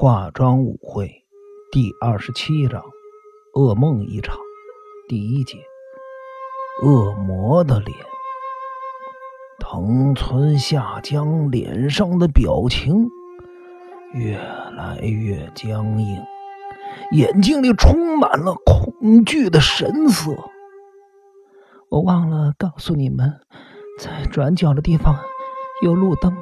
[0.00, 1.26] 化妆舞会
[1.70, 2.82] 第二十七章：
[3.52, 4.34] 噩梦一场。
[5.06, 5.58] 第一节：
[6.82, 7.94] 恶魔的脸。
[9.58, 13.10] 藤村下江脸上的表情
[14.14, 16.22] 越来越僵硬，
[17.12, 20.34] 眼睛里充满了恐惧的神色。
[21.90, 23.38] 我忘了告诉你们，
[23.98, 25.14] 在转角的地方
[25.82, 26.34] 有路灯，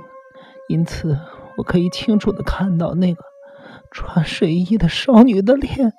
[0.68, 1.18] 因此
[1.56, 3.27] 我可以清楚的看到那个。
[3.98, 5.92] 穿睡衣的少女的脸，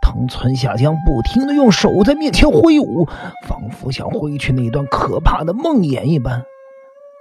[0.00, 3.06] 藤村下江不停的用手在面前挥舞，
[3.46, 6.42] 仿佛想挥去那段可怕的梦魇一般。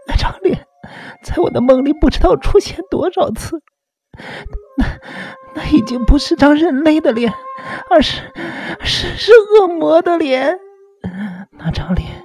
[0.07, 0.65] 那张脸
[1.21, 3.62] 在我的梦里不知道出现多少次，
[4.77, 4.85] 那
[5.53, 7.34] 那已经不是张人类的脸，
[7.91, 8.21] 而是
[8.79, 10.57] 是是恶魔的脸。
[11.51, 12.23] 那张脸，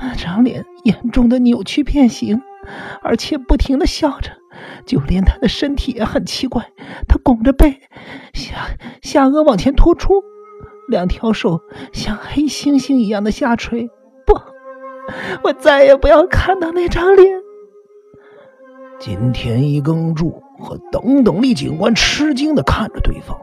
[0.00, 2.40] 那张脸严重的扭曲变形，
[3.02, 4.30] 而且不停的笑着。
[4.86, 6.70] 就连他的身体也很奇怪，
[7.08, 7.80] 他拱着背，
[8.32, 8.68] 下
[9.02, 10.22] 下颚往前突出，
[10.88, 11.60] 两条手
[11.92, 13.88] 像黑猩猩一样的下垂。
[14.26, 14.34] 不，
[15.42, 17.40] 我再也不要看到那张脸。
[18.98, 23.38] 金田一耕助和等等力警官吃惊的看着对方，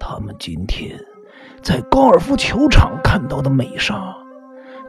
[0.00, 0.98] 他们今天
[1.62, 4.16] 在高尔夫球场看到的美莎，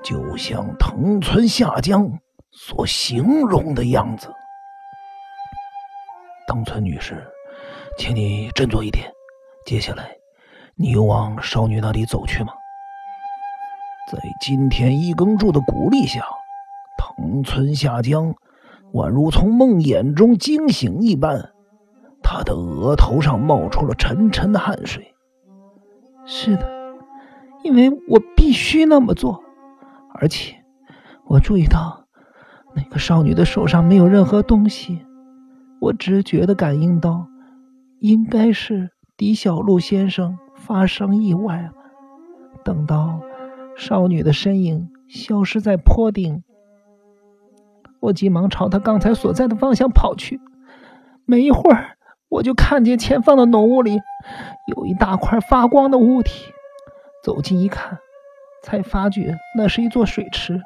[0.02, 2.20] 就像藤村下江
[2.52, 4.30] 所形容的样子。
[6.50, 7.24] 藤村女士，
[7.96, 9.06] 请你振作一点。
[9.68, 10.18] 接下来，
[10.76, 12.52] 你又往少女那里走去吗？
[14.12, 16.26] 在金田一耕助的鼓励下，
[16.98, 18.34] 藤村下江
[18.94, 21.52] 宛如从梦魇中惊醒一般，
[22.24, 25.14] 他的额头上冒出了沉沉的汗水。
[26.26, 26.68] 是的，
[27.62, 29.44] 因为我必须那么做，
[30.16, 30.56] 而且
[31.26, 32.08] 我注意到
[32.74, 35.06] 那个少女的手上没有任何东西。
[35.82, 37.28] 我直觉的感应到，
[38.00, 41.72] 应该是狄小璐先生发生意外了。
[42.66, 43.22] 等到
[43.78, 46.44] 少女的身影消失在坡顶，
[48.02, 50.40] 我急忙朝他刚才所在的方向跑去。
[51.26, 54.00] 没一会儿，我就看见前方的浓雾里
[54.76, 56.52] 有一大块发光的物体。
[57.24, 58.00] 走近一看，
[58.64, 60.62] 才发觉那是一座水池，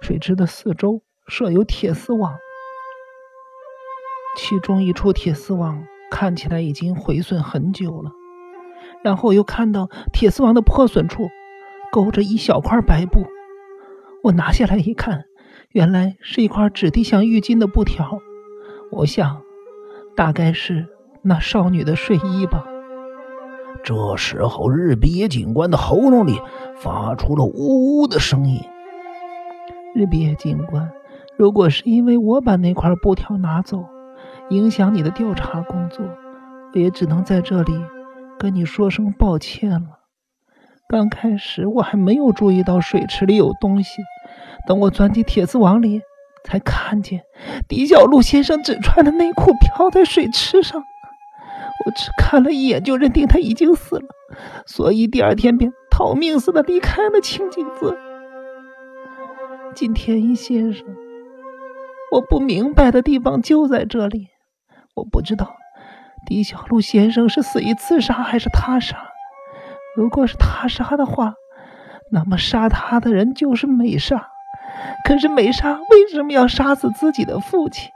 [0.00, 2.36] 水池的四周设有铁丝网。
[4.36, 8.12] 其中一处铁丝网看起来已经毁损很久了，
[9.02, 11.28] 然后又看到铁丝网的破损处
[11.92, 13.26] 勾着一小块白布。
[14.22, 15.24] 我拿下来一看，
[15.72, 18.20] 原来是一块质地像浴巾的布条。
[18.90, 19.42] 我想，
[20.16, 20.86] 大概是
[21.22, 22.64] 那少女的睡衣吧。
[23.82, 26.40] 这时候，日比野警官的喉咙里
[26.76, 28.60] 发出了呜呜的声音。
[29.94, 30.90] 日比野警官，
[31.36, 33.84] 如果是因为我把那块布条拿走，
[34.50, 36.04] 影响你的调查工作，
[36.72, 37.72] 我也只能在这里
[38.38, 39.98] 跟你说声抱歉了。
[40.88, 44.00] 刚开始我还没有注意到水池里有东西，
[44.66, 46.00] 等我钻进铁丝网里，
[46.44, 47.22] 才看见
[47.68, 50.82] 狄小璐先生只穿的内裤漂在水池上。
[51.84, 54.06] 我只看了一眼就认定他已经死了，
[54.66, 57.98] 所以第二天便逃命似的离开了清景寺。
[59.74, 60.86] 金田一先生，
[62.12, 64.28] 我不明白的地方就在这里。
[64.98, 65.56] 我不知道
[66.26, 68.96] 狄小璐先生是死于自杀还是他杀。
[69.96, 71.34] 如果是他杀的话，
[72.12, 74.28] 那么杀他的人就是美莎。
[75.04, 77.90] 可是美莎为什么要杀死自己的父亲？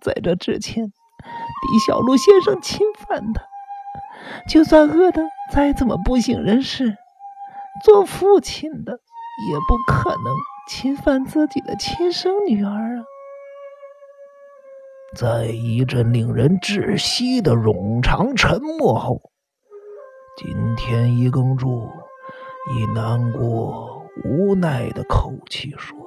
[0.00, 3.42] 在这之前，狄小璐先生侵犯他，
[4.48, 5.22] 就算饿得
[5.52, 6.96] 再怎么不省人事，
[7.84, 8.92] 做父亲的
[9.50, 10.34] 也不可能
[10.68, 13.04] 侵犯自己的亲生女儿啊。
[15.16, 19.20] 在一阵令人窒息的冗长沉默后，
[20.36, 21.88] 金田一耕助
[22.72, 25.98] 以难过、无奈的口气说：“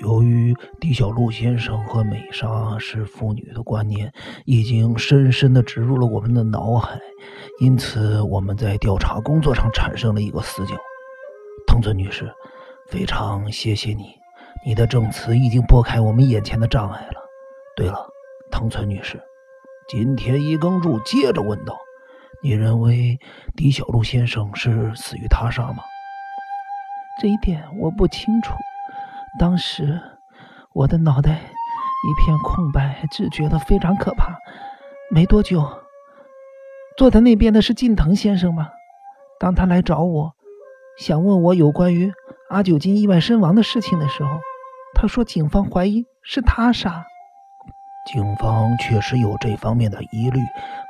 [0.00, 4.10] 由于狄小璐先生和美莎是父女的观念
[4.46, 6.98] 已经深深的植入了我们的脑海，
[7.60, 10.74] 因此我们在调查工作上产生了一个死角。”
[11.68, 12.32] 藤村女士，
[12.88, 14.14] 非常谢谢你，
[14.66, 17.21] 你的证词已经拨开我们眼前的障碍了。
[17.76, 18.06] 对了，
[18.50, 19.20] 藤村女士，
[19.88, 21.78] 金田一耕助接着问道
[22.42, 23.18] ：“你认为
[23.56, 25.82] 狄小璐先生是死于他杀吗？”
[27.20, 28.54] 这一点我不清楚。
[29.38, 30.00] 当时
[30.74, 34.36] 我的脑袋一片空白，只觉得非常可怕。
[35.10, 35.66] 没多久，
[36.96, 38.68] 坐在那边的是近藤先生吗？
[39.40, 40.34] 当他来找我，
[40.98, 42.12] 想问我有关于
[42.50, 44.40] 阿九金意外身亡的事情的时候，
[44.94, 47.06] 他说警方怀疑是他杀。
[48.04, 50.40] 警方确实有这方面的疑虑。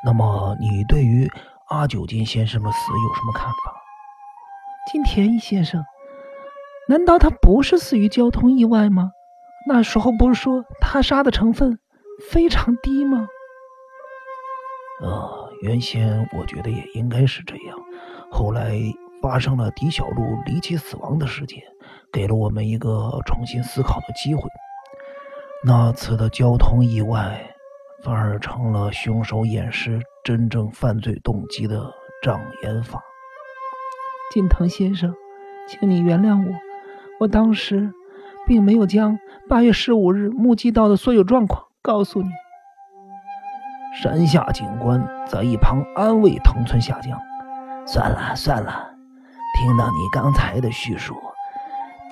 [0.05, 1.31] 那么，你对于
[1.69, 3.83] 阿九金先生的死有什么看法？
[4.91, 5.85] 金田一先生，
[6.89, 9.13] 难道他不是死于交通意外吗？
[9.69, 11.79] 那时候不是说他杀的成分
[12.31, 13.29] 非常低吗？
[15.03, 17.79] 呃，原先我觉得也应该是这样，
[18.31, 18.77] 后来
[19.23, 21.63] 发生了狄小璐离奇死亡的事件，
[22.13, 24.43] 给了我们一个重新思考的机会。
[25.65, 27.41] 那次的交通意外，
[28.03, 31.89] 反而成了凶手掩饰真正犯罪动机的
[32.21, 33.01] 障眼法。
[34.33, 35.15] 近藤先生，
[35.69, 36.53] 请你原谅我，
[37.21, 37.93] 我当时
[38.45, 39.17] 并没有将
[39.49, 42.29] 八月十五日目击到的所有状况告诉你。
[44.03, 47.17] 山下警官在一旁安慰藤村下将
[47.87, 48.95] ：“算了算了，
[49.61, 51.15] 听到你刚才的叙述。”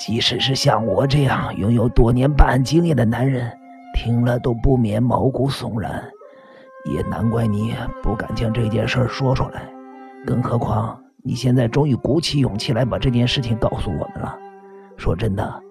[0.00, 3.52] 即使是像我这样拥有多年办案经验的男人，
[3.94, 6.02] 听了都不免毛骨悚然。
[6.90, 9.62] 也难怪你不敢将这件事说出来，
[10.26, 14.34] 更何况你现在终于鼓起勇气来把这件事情告诉我们了。
[14.96, 15.62] 说真的，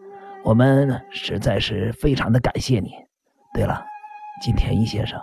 [0.44, 2.92] 我们实在是非常的感谢你。
[3.56, 3.84] 对了，
[4.44, 5.20] 金田一先生，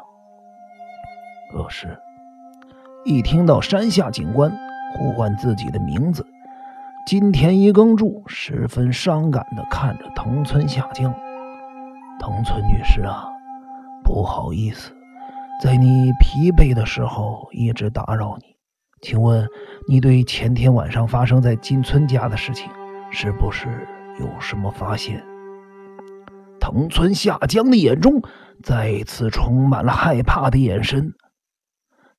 [1.54, 1.96] 呃，是。
[3.04, 4.50] 一听到山下警官
[4.96, 6.26] 呼唤自己的名字。
[7.06, 11.14] 金田一耕助十分伤感地看着藤村下江，
[12.18, 13.28] 藤村女士啊，
[14.02, 14.92] 不好意思，
[15.62, 18.56] 在你疲惫的时候一直打扰你。
[19.02, 19.46] 请问
[19.86, 22.68] 你对前天晚上发生在金村家的事情，
[23.12, 23.86] 是不是
[24.18, 25.24] 有什么发现？
[26.58, 28.20] 藤村下江的眼中
[28.64, 31.12] 再次充满了害怕的眼神。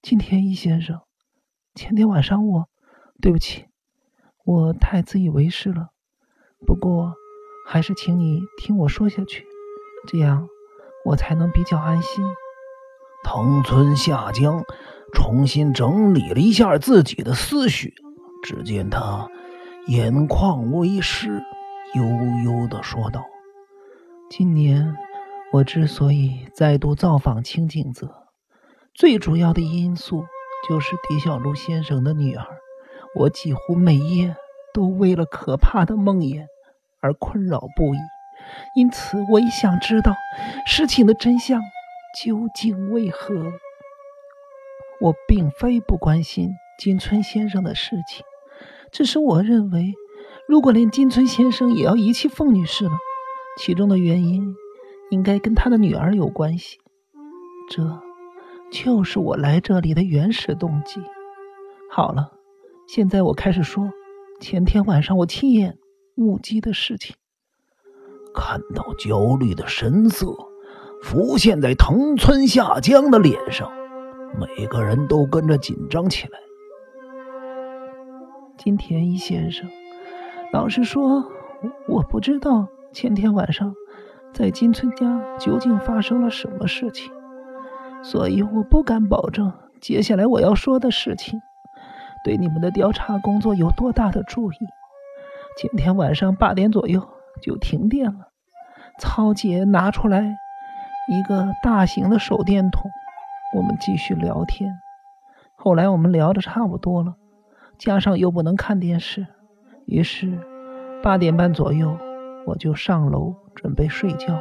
[0.01, 1.01] 金田一先生，
[1.75, 2.69] 前天晚上我，
[3.21, 3.66] 对不起。
[4.47, 5.89] 我太自以为是了，
[6.65, 7.15] 不过
[7.67, 9.45] 还是请你听我说下去，
[10.07, 10.47] 这样
[11.03, 12.23] 我才能比较安心。
[13.25, 14.63] 藤村下江
[15.13, 17.93] 重新整理了一下自己的思绪，
[18.41, 19.27] 只见他
[19.87, 21.43] 眼眶微湿，
[21.93, 23.25] 悠悠的说道
[24.31, 24.95] ：“今年
[25.51, 28.29] 我之所以再度造访清景泽，
[28.93, 30.23] 最主要的因素
[30.69, 32.45] 就是狄小璐先生的女儿。”
[33.19, 34.35] 我几乎每夜
[34.73, 36.45] 都为了可怕的梦魇
[37.01, 37.97] 而困扰不已，
[38.75, 40.13] 因此我也想知道
[40.67, 41.61] 事情的真相
[42.21, 43.33] 究竟为何。
[45.01, 48.23] 我并非不关心金村先生的事情，
[48.91, 49.93] 只是我认为，
[50.47, 52.91] 如果连金村先生也要遗弃凤女士了，
[53.59, 54.55] 其中的原因
[55.09, 56.77] 应该跟他的女儿有关系。
[57.69, 57.99] 这
[58.71, 61.01] 就是我来这里的原始动机。
[61.89, 62.36] 好了。
[62.87, 63.91] 现在我开始说
[64.39, 65.77] 前天晚上我亲眼
[66.15, 67.17] 目击的事情。
[68.33, 70.27] 看到焦虑的神色
[71.03, 73.69] 浮现在藤村下江的脸上，
[74.39, 76.39] 每个人都跟着紧张起来。
[78.57, 79.69] 金田一先生，
[80.53, 81.29] 老实说，
[81.89, 83.75] 我不知道前天晚上
[84.33, 87.11] 在金村家究竟发生了什么事情，
[88.01, 89.51] 所以我不敢保证
[89.81, 91.37] 接下来我要说的事情。
[92.27, 94.57] 对你们的调查工作有多大的注意？
[95.55, 97.07] 今天晚上八点左右
[97.41, 98.27] 就停电了。
[98.99, 100.35] 曹姐拿出来
[101.07, 102.91] 一个大型的手电筒，
[103.55, 104.77] 我们继续聊天。
[105.55, 107.15] 后来我们聊的差不多了，
[107.77, 109.25] 加上又不能看电视，
[109.85, 110.37] 于是
[111.01, 111.97] 八点半左右
[112.45, 114.37] 我就上楼准备睡觉。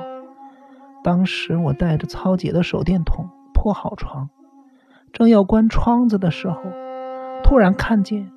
[1.05, 4.29] 当时我带着曹姐的手电筒铺好床，
[5.13, 6.61] 正要关窗子的时候。
[7.49, 8.33] 突然看见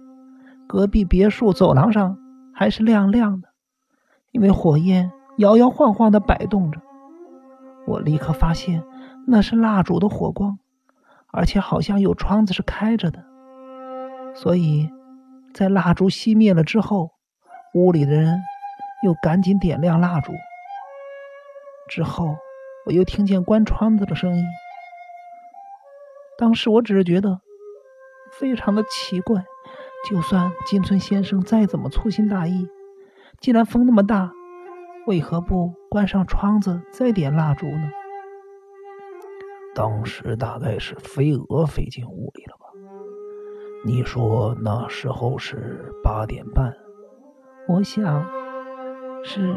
[0.68, 2.20] 隔壁别墅走廊上
[2.54, 3.50] 还是亮亮的，
[4.32, 6.80] 因为火焰摇摇晃晃的摆动着。
[7.88, 8.84] 我立刻发现
[9.26, 10.60] 那是蜡烛的火光，
[11.32, 13.26] 而且好像有窗子是开着的。
[14.36, 14.88] 所以
[15.56, 17.10] 在蜡烛熄灭了之后，
[17.74, 18.40] 屋里的人
[19.02, 20.32] 又赶紧点亮蜡烛。
[21.90, 22.36] 之后
[22.86, 24.46] 我又听见关窗子的声音。
[26.38, 27.42] 当时我只是觉得。
[28.32, 29.44] 非常的奇怪，
[30.10, 32.68] 就算金村先生再怎么粗心大意，
[33.40, 34.32] 既然风那么大，
[35.08, 37.90] 为何不关上窗子再点蜡烛呢？
[39.76, 42.66] 当时大概是飞蛾飞进屋里了吧？
[43.86, 46.74] 你说那时候是八点半，
[47.68, 48.26] 我想
[49.24, 49.54] 是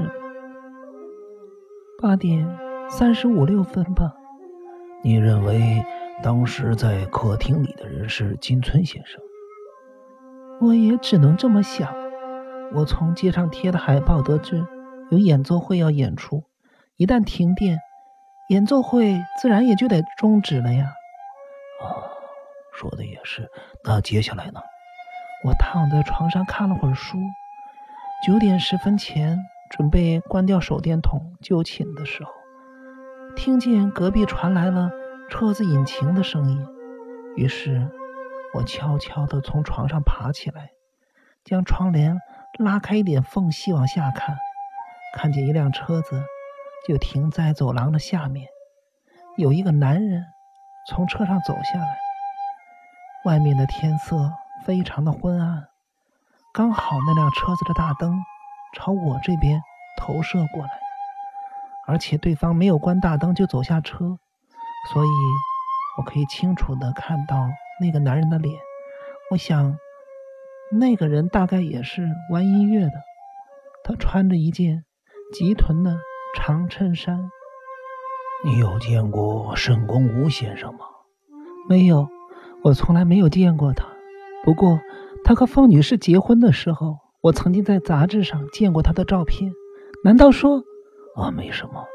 [2.01, 2.47] 八点
[2.89, 4.15] 三十五六分吧？
[5.03, 5.83] 你认为？
[6.23, 9.21] 当时在客厅里的人是金村先生，
[10.61, 11.93] 我也只能这么想。
[12.73, 14.65] 我从街上贴的海报得知，
[15.11, 16.45] 有演奏会要演出，
[16.97, 17.81] 一旦停电，
[18.49, 20.93] 演奏会自然也就得终止了呀。
[21.83, 22.07] 哦，
[22.73, 23.51] 说的也是。
[23.85, 24.61] 那接下来呢？
[25.45, 27.19] 我躺在床上看了会儿书。
[28.25, 29.37] 九点十分前，
[29.71, 32.31] 准备关掉手电筒就寝的时候，
[33.35, 34.89] 听见隔壁传来了
[35.33, 36.69] 车子引擎的声音。
[37.37, 37.91] 于是，
[38.53, 40.73] 我悄悄地从床上爬起来，
[41.43, 42.19] 将窗帘
[42.59, 44.37] 拉开一点缝隙往下看，
[45.15, 46.23] 看见一辆车子
[46.87, 48.47] 就停在走廊的下面，
[49.39, 50.27] 有一个男人
[50.87, 51.97] 从车上走下来。
[53.25, 54.31] 外面的天色
[54.67, 55.69] 非常的昏暗。
[56.53, 58.21] 刚好那辆车子的大灯
[58.75, 59.63] 朝我这边
[59.97, 60.71] 投射过来，
[61.87, 64.19] 而且对方没有关大灯就走下车，
[64.91, 65.09] 所以
[65.99, 67.49] 我可以清楚的看到
[67.81, 68.59] 那个男人的脸。
[69.31, 69.77] 我想，
[70.73, 72.93] 那个人大概也是玩音乐的。
[73.85, 74.85] 他穿着一件
[75.33, 75.99] 吉臀的
[76.35, 77.31] 长衬衫。
[78.45, 80.81] 你有见过沈公吾先生吗？
[81.69, 82.09] 没有，
[82.65, 83.87] 我从来没有见过他。
[84.45, 84.81] 不过。
[85.25, 89.53] 他和方女士结婚的时候，我曾经在杂志上见过他的照片。
[90.03, 90.65] 难道说，
[91.15, 91.87] 啊，没什么。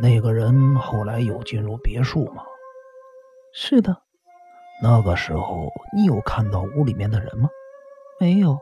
[0.00, 2.42] 那个人后来有进入别墅吗？
[3.52, 4.02] 是的。
[4.82, 7.48] 那个时候你有看到屋里面的人吗？
[8.20, 8.58] 没有，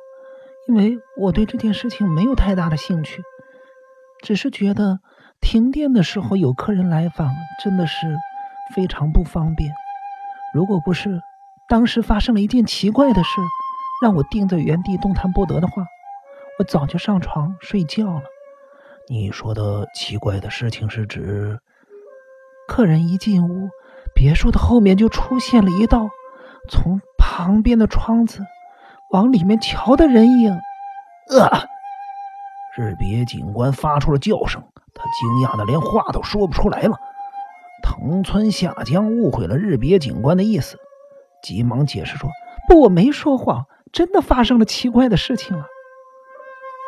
[0.68, 3.22] 因为我对这件事情没有太大的兴趣，
[4.22, 5.00] 只是觉得
[5.40, 8.16] 停电的时候有客人来访真的是
[8.74, 9.72] 非常不方便。
[10.54, 11.20] 如果不是
[11.68, 13.40] 当时发生了一件奇怪的事。
[14.02, 15.82] 让我定在原地动弹不得的话，
[16.58, 18.24] 我早就上床睡觉了。
[19.08, 21.60] 你说的奇怪的事情是指，
[22.66, 23.68] 客人一进屋，
[24.14, 26.08] 别墅的后面就出现了一道
[26.68, 28.40] 从旁边的窗子
[29.12, 30.52] 往里面瞧的人影。
[30.52, 31.64] 啊！
[32.76, 36.98] 日别警官发出了叫声，他惊讶的连话都说不出来了。
[37.82, 40.76] 藤村下江误会了日别警官的意思，
[41.42, 42.28] 急忙解释说
[42.68, 45.64] ：“不，我没说谎。”真的发生了奇怪的事情了。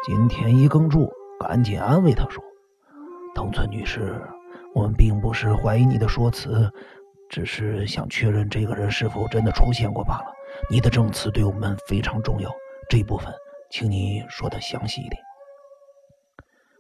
[0.05, 2.43] 金田一耕助赶紧安慰他说
[3.35, 4.21] ：“藤村女士，
[4.75, 6.71] 我们并不是怀疑你的说辞，
[7.29, 10.33] 只是想确认这个人是否真的出现过罢了。
[10.71, 12.51] 你的证词对我们非常重要，
[12.89, 13.33] 这部分
[13.71, 15.23] 请你说的详细一点。”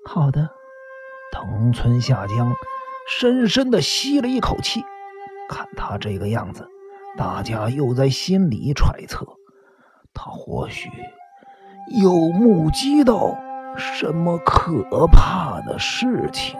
[0.07, 0.49] 好的。
[1.31, 2.55] 藤村下江
[3.07, 4.83] 深深的吸了一口气，
[5.47, 6.67] 看他这个样子，
[7.19, 9.27] 大家又在心里揣测。
[10.15, 10.88] 他或许
[12.00, 13.37] 有目击到
[13.77, 16.59] 什么可怕的事情。